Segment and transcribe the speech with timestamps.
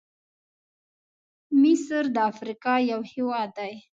[1.61, 3.73] مصرد افریقا یو هېواد دی.